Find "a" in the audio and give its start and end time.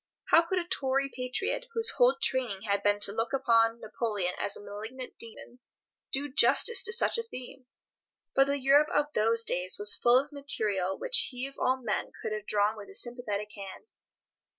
0.57-0.67, 4.57-4.63, 7.19-7.29, 12.89-12.95